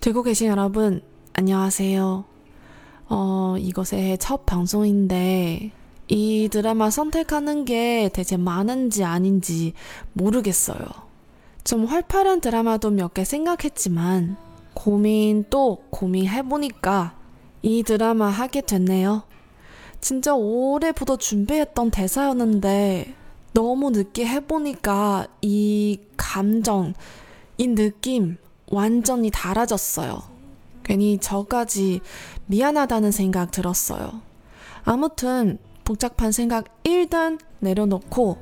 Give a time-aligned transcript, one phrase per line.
[0.00, 1.02] 듣고 계신 여러분,
[1.34, 2.24] 안녕하세요.
[3.10, 5.72] 어, 이것의 첫 방송인데,
[6.08, 9.74] 이 드라마 선택하는 게 대체 많은지 아닌지
[10.14, 10.86] 모르겠어요.
[11.64, 14.36] 좀 활발한 드라마도 몇 개 생각했지만,
[14.72, 17.14] 고민 또 고민해보니까
[17.62, 19.24] 이 드라마 하게 됐네요.
[20.00, 23.14] 진짜 오래부터 준비했던 대사였는데,
[23.52, 26.94] 너무 늦게 해보니까 이 감정,
[27.58, 28.38] 이 느낌
[28.70, 30.22] 완전히 달라졌어요.
[30.82, 32.00] 괜히 저까지
[32.46, 34.22] 미안하다는 생각 들었어요.
[34.84, 38.38] 아무튼 복잡한 생각 일단 내려놓고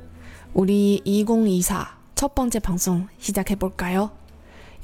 [0.54, 4.10] 우리 2024 첫 번째 방송 시작해 볼까요?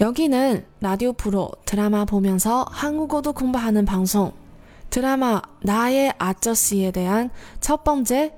[0.00, 4.32] 여기는 라디오 프로 드라마 보면서 한국어도 공부하는 방송
[4.90, 8.34] 드라마 나의 아저씨에 대한 첫 번째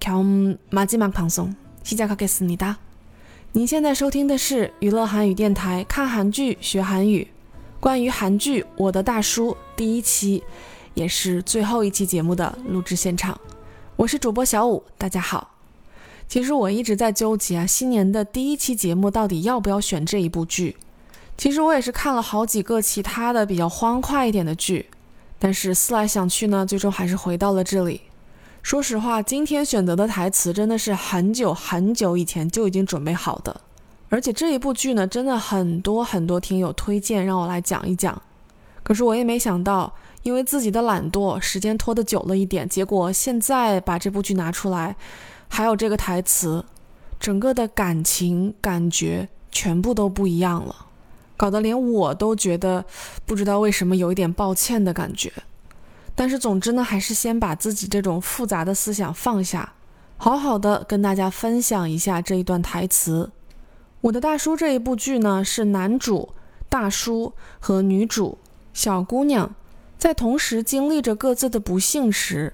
[0.00, 2.78] 겸 마지막 방송 시작하겠습니다.
[3.56, 7.28] 您现在收听的是娱乐韩语电台，看韩剧学韩语。
[7.78, 10.42] 关于韩剧《我的大叔》第一期，
[10.94, 13.40] 也是最后一期节目的录制现场。
[13.94, 15.52] 我是主播小五，大家好。
[16.26, 20.76] 其实我一直在纠结啊，新年的第一期节目到底要不要选这一部剧？
[21.38, 24.86] 其实我也是看了好几个其他的比较欢快一点的剧，
[25.38, 28.00] 但是思来想去呢，最终还是回到了这里。
[28.64, 33.60] 说实话，今天选择的台词真的是很久很久以前就已经准备好的，
[34.08, 38.22] 而且这一部剧呢，真的很多很多听友推荐让我来讲一讲。
[38.82, 39.92] 可是我也没想到，
[40.22, 44.96] 因为自己的懒惰，时间拖得久了一点，结果现在把这部剧拿出来，
[45.46, 46.64] 还有这个台词，
[47.20, 50.74] 整个的感情感觉全部都不一样了，
[51.36, 52.86] 搞得连我都觉得
[53.26, 55.30] 不知道为什么有一点抱歉的感觉。
[56.14, 59.74] 但是总之呢，还是先把自己这种复杂的思想放下，
[60.16, 63.30] 好好的跟大家分享一下这一段台词。
[64.02, 66.30] 我的大叔这一部剧呢，是男主
[66.68, 68.38] 大叔和女主
[68.72, 69.54] 小姑娘
[69.98, 72.52] 在同时经历着各自的不幸时，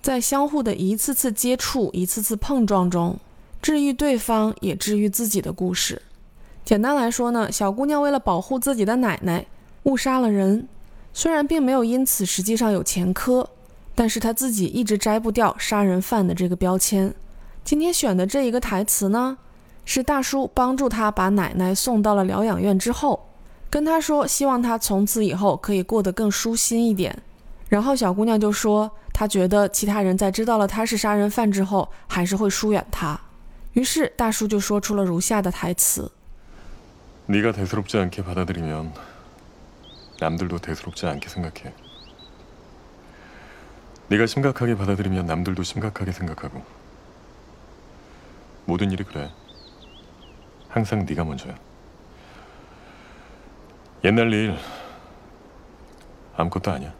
[0.00, 3.18] 在相互的一次次接触、一次次碰撞中，
[3.60, 6.02] 治愈对方也治愈自己的故事。
[6.64, 9.46] 简单来说呢，小姑娘为了保护自己的奶奶，
[9.84, 10.68] 误杀了人。
[11.13, 13.49] 虽然并没有因此实际上有前科，
[13.93, 17.13] 但是他自己一直摘不掉杀人犯的这个标签。
[17.63, 19.37] 今天选的这一个台词呢，
[19.85, 23.29] 是大叔帮助他把奶奶送到了疗养院之后，
[23.69, 27.21] 跟他说希望他从此以后可以过得更舒心一点。
[27.69, 33.19] 然后小姑娘就说，她觉得其他人在知道了他是杀人犯之后，还是会疏远他。
[33.73, 36.11] 于是大叔就说出了如下的台词：“
[37.27, 38.87] 네가대수롭지않게받아들이면。”
[40.20, 41.74] 남들도 대수롭지 않게 생각해.
[44.08, 46.62] 네가 심각하게 받아들이면 남들도 심각하게 생각하고.
[48.66, 49.30] 모든 일이 그래.
[50.68, 51.56] 항상 네가 먼저야.
[54.04, 54.56] 옛날 일
[56.36, 56.94] 아무것도 아니야.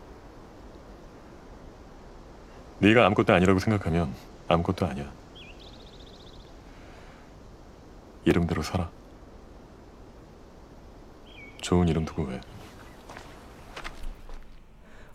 [2.79, 4.15] 네가 아무것도 아니라고 생각하면
[4.49, 5.13] 아무것도 아니야.
[8.25, 8.91] 이름대로 살아.
[11.61, 12.41] 좋은 이름 두고 왜?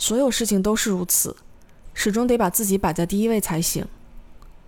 [0.00, 1.36] 所有事情都是如此，
[1.94, 3.86] 始终得把自己摆在第一位才行。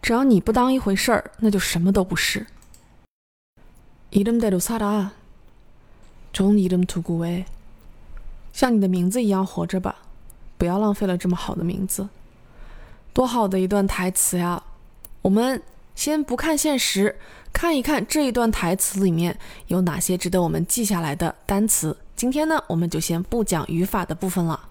[0.00, 2.46] 只要你不当一回事儿，那就什么都不是。
[4.10, 5.10] 이름대로살 아，
[6.32, 7.44] 좋은이름두고 왜？
[8.52, 9.96] 像你的名字一样活着吧，
[10.58, 12.08] 不要浪费了这么好的名字。
[13.13, 14.61] 多好的一段台词呀！
[15.23, 15.61] 我们
[15.95, 17.17] 先不看现实，
[17.51, 19.37] 看一看这一段台词里面
[19.67, 21.97] 有哪些值得我们记下来的单词。
[22.15, 24.69] 今天呢，我们就先不讲语法的部分了。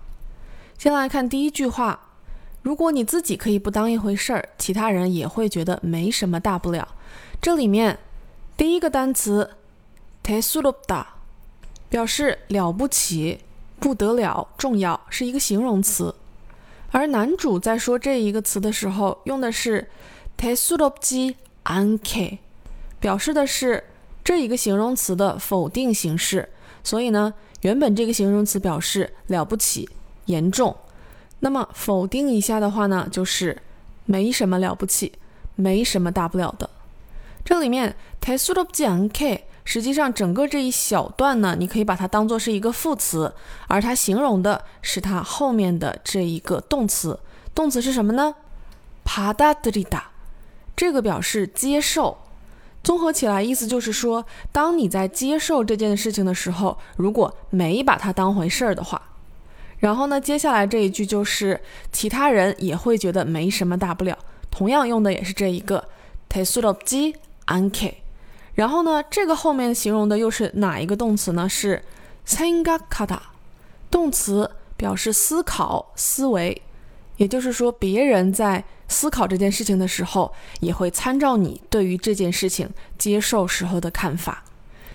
[0.79, 1.99] 先来看第一句话：
[2.63, 6.89] 如果你自己可以不当一回事儿，其他人也会觉得没什么大不了。
[7.41, 7.99] 这里面
[8.57, 9.51] 第一个单词
[10.23, 11.07] t e s u r o d a
[11.89, 13.41] 表示了不起、
[13.79, 16.15] 不得了、重要，是一个形容词。
[16.97, 19.87] 而男主在说这一个词的时候，用的是
[20.35, 22.39] t e s u r o j i anke，
[22.99, 23.85] 表示的是
[24.25, 26.49] 这一个形容词的否定形式。
[26.83, 29.87] 所以呢，原本这个形容词表示了不起、
[30.25, 30.75] 严重，
[31.41, 33.61] 那么否定一下的话呢，就是
[34.07, 35.13] 没什么了不起，
[35.55, 36.71] 没什么大不了的。
[37.45, 39.41] 这里面 t e s u r o j i anke。
[39.67, 43.35] 实际上，整个这一小段呢，你可以把它当做是一个副词，
[43.67, 47.19] 而它形容的是它后面的这一个动词。
[47.53, 48.37] 动词是什么呢
[49.05, 50.01] ？pa da di da，
[50.77, 52.17] 这个表示接受。
[52.85, 59.03] 综合起来，意思就是说，当你在接受这件事情的时候，如果没把它当回事儿的话，
[59.81, 61.61] 然后呢，接下来这一句就是
[61.91, 64.17] 其他人也会觉得没什么大不了。
[64.49, 65.89] 同样用的也是这一个
[66.29, 67.17] te suroji
[67.47, 67.95] anke。
[68.57, 71.49] 然后呢，这个后面形容的又是哪一个动词呢？
[71.49, 71.83] 是
[72.27, 73.21] sengakata，
[73.91, 76.63] 动词表示思考、思维，
[77.19, 82.69] 也就是说别人在思考这件事情的时候，也会参照你对于这件事情
[82.99, 84.43] 接受时候的看法。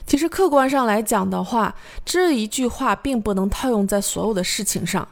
[0.07, 5.07] 其实客观上来讲的话，这一句话并不能套用在所有的事情上。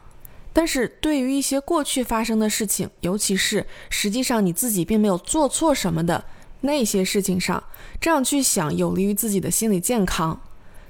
[0.52, 6.24] 但是对于一些过去发生的事情，尤其是实际上你自己并没有做错什么的
[6.62, 7.62] 那些事情上，
[8.00, 10.40] 这样去想有利于自己的心理健康。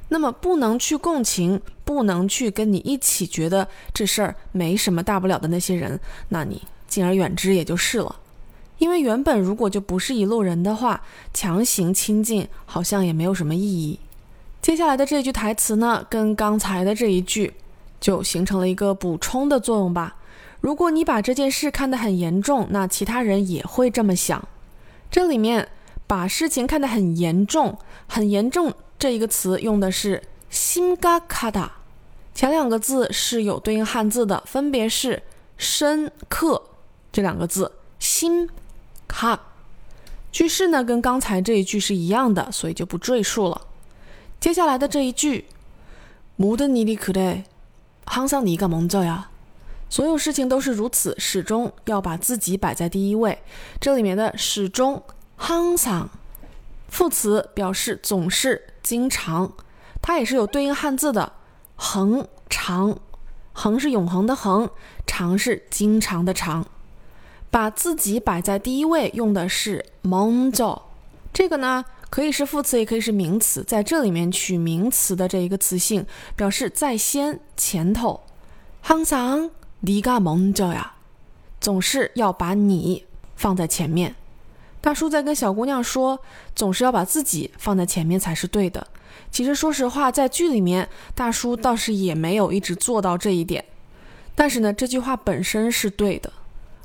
[0.09, 6.01] 那么不能去共情，不能去跟你一起觉得这事儿没什么大不了的那些人，
[6.31, 8.17] 那你敬而远之也就是了。
[8.79, 11.03] 因为原本如果就不是一路人的话，
[11.33, 14.01] 强行亲近好像也没有什么意义。
[14.61, 17.55] 接下来的这句台词呢，跟刚才的这一句
[18.01, 20.17] 就形成了一个补充的作用吧。
[20.61, 24.49] 如果你把这件事看得很严重，那其他人也会这么想。
[25.10, 25.70] 这里面
[26.08, 27.78] 把事情看得很严重，
[28.08, 28.74] 很严重。
[28.98, 31.70] 这一个词用的是심각하 다，
[32.34, 35.22] 前两个字是有对应汉字的，分别是
[35.58, 36.64] 深刻
[37.12, 37.74] 这两个字。
[38.00, 38.48] 심
[39.08, 39.40] 각，
[40.32, 43.62] 句式呢跟刚才这一句是一样的，所以就不赘述了。
[44.40, 45.46] 接下来的这一句，
[46.38, 49.26] 모든일이그래항상네가먼저 야，
[49.91, 53.37] 所有事情都是如此，始终要把自己摆在第一位。
[53.81, 55.03] 这里面的始终
[55.37, 56.07] hang son
[56.89, 59.53] 副词表示总是经常，
[60.01, 61.33] 它也是有对应汉字的。
[61.75, 62.99] 恒长
[63.53, 64.71] 恒是永恒的，恒
[65.07, 66.65] 长是经常的长。
[67.51, 70.83] 把自己摆在第一位，用的是 monjo。
[71.33, 76.07] 这个呢可以是副词，也可以是名词，在这里面取名词的这一个词性，
[76.37, 78.21] 表示在先前头。
[78.85, 79.51] hang son。
[79.82, 80.88] 네가먼저 야，
[81.60, 83.06] 总是要把你
[83.36, 84.16] 放在前面。
[84.82, 86.20] 大叔在跟小姑娘说，
[86.56, 88.86] 总是要把自己放在前面才是对的。
[89.32, 93.66] 其实，说实话，在剧里面，大叔倒是也没有一直做到这一点。
[94.36, 96.32] 但是呢，这句话本身是对的。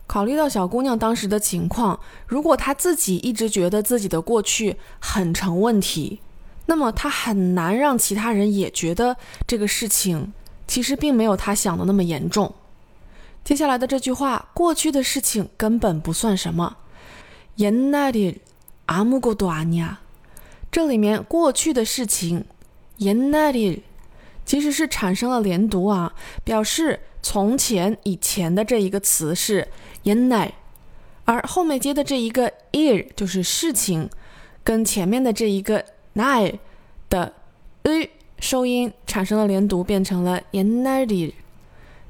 [0.07, 6.21] 考虑到小姑娘当时的情况，如果她自己一直觉得自己的过去很成问题，
[6.67, 9.17] 那么她很难让其他人也觉得
[9.47, 10.33] 这个事情
[10.67, 12.53] 其实并没有她想的那么严重。
[13.45, 16.77] 接下来的这句话，过去的事情根本不算什么。
[17.57, 19.97] 옛날일아무것도아니 야。
[20.71, 22.45] 这里面过去的事情，
[22.99, 23.81] 옛날일
[24.45, 26.15] 其实是产生了连读啊，
[26.45, 29.67] 表示从前、以前的这一个词是
[30.05, 30.53] 옛 날，
[31.25, 34.09] 而后面接的这一个일就是事情，
[34.63, 36.59] 跟前面的这一个날
[37.09, 37.35] 的
[37.85, 41.33] 으收音产生了连读，变成了옛날 일。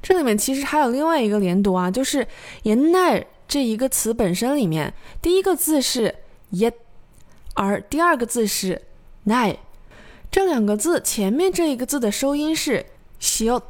[0.08, 2.20] 这里面其实还有另外一个连读啊，就是
[2.62, 6.14] y e n e 这一个词本身里面，第一个字是
[6.52, 6.72] ye，
[7.54, 8.80] 而第二个字是
[9.26, 9.56] nai。
[10.30, 12.86] 这两个字前面这一个字的收音是
[13.20, 13.60] xiao，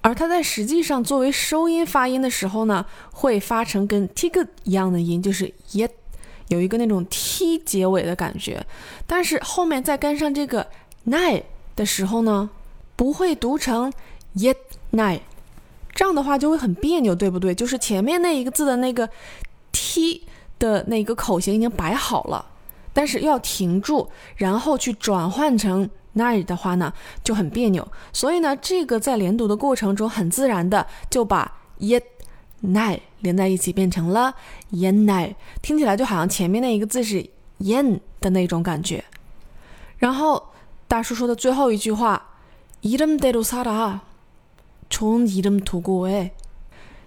[0.00, 5.86] 而它在实际上作为收音发音的时候呢，会发成跟 t i g 一样的音，就是 ye，
[6.48, 8.64] 有一个那种 t 结尾的感觉。
[9.06, 10.66] 但是后面再跟上这个
[11.08, 11.42] nai
[11.74, 12.48] 的时候呢，
[12.96, 13.92] 不会读成
[14.36, 14.54] ye
[14.92, 15.20] nai。
[15.95, 17.53] 这样的话就会很别扭，对不对？
[17.53, 19.07] 就是前面那一个字的那个
[19.71, 20.25] t
[20.57, 22.45] 的那个口型已经摆好了，
[22.93, 26.93] 但是要停住，然后去转换成 nai 的话呢，
[27.23, 27.85] 就很别扭。
[28.13, 31.99] 所以呢，这个在连读的过程中，很自然的就把 y
[32.63, 34.33] nai 连在一起，变成了
[34.71, 37.25] yen nai，听起来就好像前面那一个字是
[37.59, 39.03] yen 的那种感觉。
[39.97, 40.41] 然后
[40.87, 42.21] 大叔说的最后一句话，
[42.81, 43.99] 이름대로살아
[44.89, 46.31] 从이름두고 해，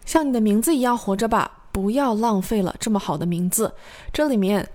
[0.07, 3.75] 像你的名字一样活着吧，不要浪费了这么好的名字。
[4.11, 4.69] 这里面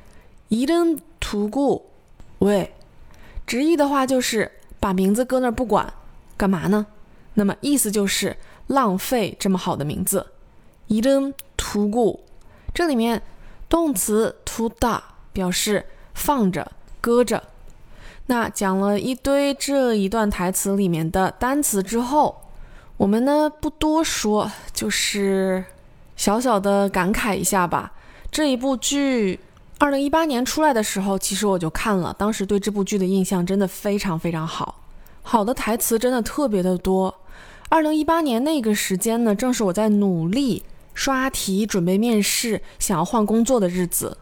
[0.49, 1.81] 이름두고
[2.37, 2.71] 왜，
[3.47, 5.91] 直译的话就是把名字搁那儿不管，
[6.37, 6.85] 干嘛呢？
[7.33, 10.27] 那么意思就是浪费这么好的名字。
[10.87, 12.19] 이름두 고，
[12.73, 13.23] 这里面
[13.67, 15.01] 动词두다
[15.33, 16.71] 表示放着、
[17.01, 17.43] 搁着。
[18.27, 22.41] 那讲了一堆这一段台词里面的单词之后。
[22.96, 25.64] 我们呢不多说，就是
[26.16, 27.92] 小小的感慨一下吧。
[28.30, 29.40] 这一部剧，
[29.78, 34.80] 二零一八年出来的时候，其实我就看了，当时对这部剧的印象真的非常非常好，
[35.22, 37.14] 好的台词真的特别的多。
[37.68, 40.62] 二零一八年那个时间呢，正是我在努力
[40.94, 44.16] 刷题、准备面试、想要换工作的日子。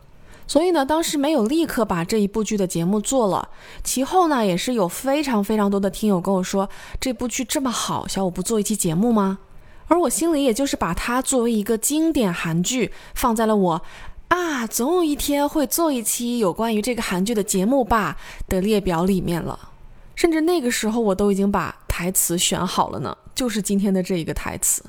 [0.47, 3.49] 所以呢，当时没有立刻把这一部剧的节目做了。
[3.83, 6.69] 其后呢，也是有非常非常多的听友跟我说，
[7.01, 9.39] 这部剧这么好，小五不做一期节目吗？
[9.89, 13.83] 而我心里也就是把它作为一个经典韩剧放在了我
[14.29, 18.17] 啊，总有一天会做一期有关于这个韩剧的节目吧
[18.49, 19.59] 的列表里面了。
[20.15, 24.83] 甚至那个时候我都已经把台词选好了呢，就是今天的这一个台词。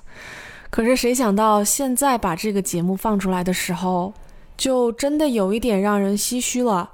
[0.69, 4.13] 可是谁想到现在把这个节目放出来的时候。
[4.57, 6.91] 就真的有一点让人唏嘘了。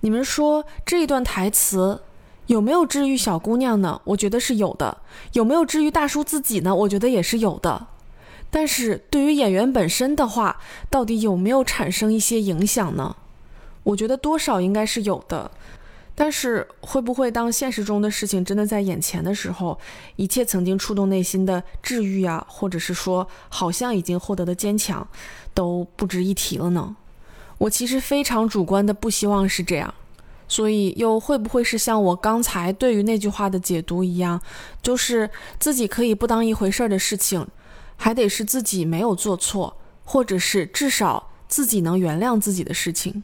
[0.00, 2.02] 你们说这一段台词
[2.46, 4.00] 有没有治愈小姑娘呢？
[4.04, 4.98] 我觉得是有的。
[5.32, 6.74] 有没有治愈大叔自己呢？
[6.74, 7.88] 我觉得也是有的。
[8.50, 13.16] 但是对于演员本身的话，到底有没有产生一些影响呢？
[13.82, 15.50] 我觉得多少应该是有的。
[16.20, 19.78] 但是会不会当现实中的事情真的在眼前的时候，
[20.16, 25.06] 一切曾经触动内心的治愈啊，或者是说好像已经获得的坚强，
[25.54, 26.96] 都不值一提了呢？
[27.58, 29.94] 我其实非常主观的不希望是这样，
[30.48, 34.42] 所以又会不会是像我刚才对于那句话的解读一样，
[34.82, 37.46] 就是自己可以不当一回事的事情，
[37.96, 43.22] 还得是自己没有做错，或者是至少自己能原谅自己的事情。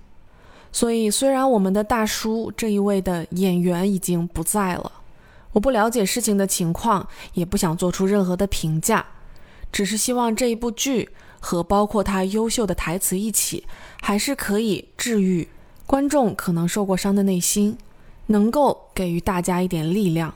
[0.74, 4.90] 所以，虽然我们的大叔这一位的演员已经不在了，
[5.52, 9.06] 我不了解事情的情况，也不想做出任何的评价，
[9.70, 13.64] 只是希望这一部剧和包括他优秀的台词一起，
[14.02, 15.48] 还是可以治愈
[15.86, 17.78] 观众可能受过伤的内心，
[18.26, 20.34] 能够给予大家一点力量。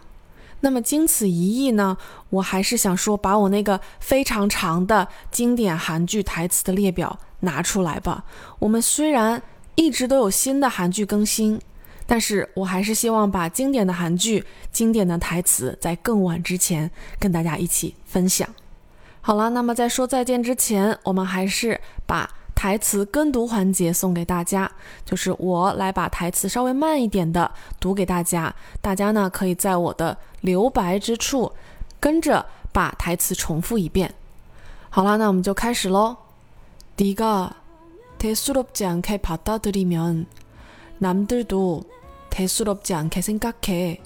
[0.60, 1.96] 那么，经此一役呢，
[2.30, 8.24] 我还是想说，把我那个非常长的经典韩剧台词的列表拿出来吧。
[8.60, 9.42] 我们虽然。
[9.78, 11.60] 一直都有新的韩剧更新，
[12.04, 18.48] 但是我还是希望把经典的韩剧、经典的台词在更晚之前跟大家一起分享。
[19.20, 24.68] 好了，那么在说再见之前，我们还是把台词跟读环节送给大家，
[25.04, 31.52] 就是我来把台词稍微慢一点的读给大家，大家呢可以在我的留白之处
[32.00, 34.12] 跟着把台词重复一遍。
[34.90, 36.16] 好了，那我们就开始喽。
[36.96, 37.57] 第一个。
[38.18, 40.26] 대수롭지 않게 받아들이면
[40.98, 41.82] 남들도
[42.30, 44.02] 대수롭지 않게 생각해.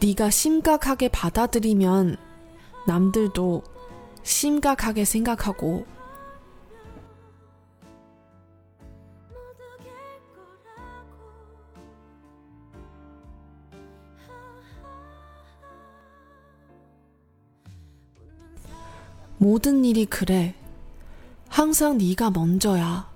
[0.00, 2.16] 네가 심각하게 받아들이면
[2.88, 3.62] 남들도
[4.24, 5.86] 심각하게 생각하고
[19.42, 20.54] 모든 일이 그래.
[21.48, 23.10] 항상 네가 먼저야.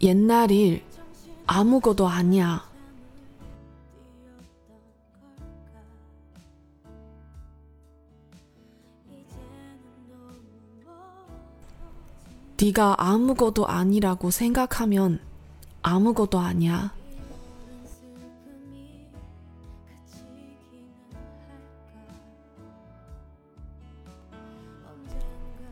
[0.00, 0.82] 옛날 일
[1.46, 2.66] 아무것도 아니야.
[12.58, 15.27] 네가 아무것도 아니라고 생각하면
[15.88, 16.92] 아무것도 아니야.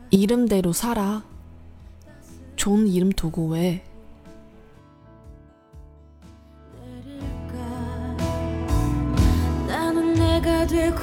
[0.09, 1.23] 이름대로 살아.
[2.55, 3.83] 좋은 이름 두고 왜?
[10.67, 10.99] 되고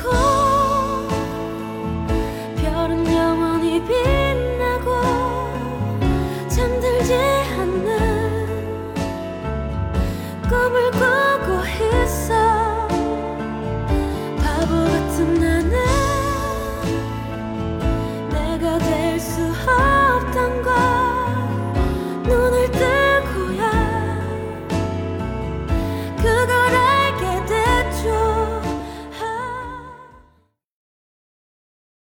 [2.56, 4.53] 별은 영원히 빛나